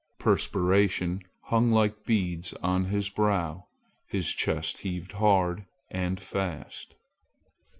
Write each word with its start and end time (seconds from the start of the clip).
Perspiration 0.17 1.21
hung 1.43 1.71
like 1.71 2.05
beads 2.05 2.53
on 2.63 2.85
his 2.85 3.07
brow. 3.07 3.67
His 4.07 4.33
chest 4.33 4.79
heaved 4.79 5.11
hard 5.11 5.67
and 5.91 6.19
fast. 6.19 6.95